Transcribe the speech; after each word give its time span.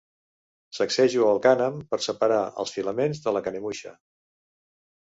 Sacsejo 0.77 1.27
el 1.33 1.41
cànem 1.47 1.77
per 1.93 2.01
separar 2.07 2.41
els 2.65 2.75
filaments 2.79 3.25
de 3.29 3.39
la 3.39 3.47
canemuixa. 3.51 3.97